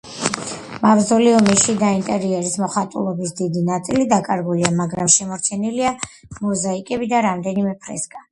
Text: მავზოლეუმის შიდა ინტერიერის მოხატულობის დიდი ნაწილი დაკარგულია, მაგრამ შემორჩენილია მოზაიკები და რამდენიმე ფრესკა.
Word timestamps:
მავზოლეუმის 0.83 1.65
შიდა 1.65 1.89
ინტერიერის 1.97 2.55
მოხატულობის 2.63 3.35
დიდი 3.41 3.61
ნაწილი 3.69 4.07
დაკარგულია, 4.15 4.73
მაგრამ 4.81 5.13
შემორჩენილია 5.19 5.91
მოზაიკები 6.47 7.11
და 7.13 7.21
რამდენიმე 7.29 7.77
ფრესკა. 7.85 8.19